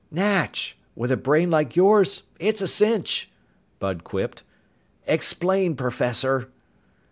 [0.09, 0.75] "Natch!
[0.95, 3.29] With a brain like yours, it's a cinch,"
[3.77, 4.41] Bud quipped.
[5.05, 6.49] "Explain, professor."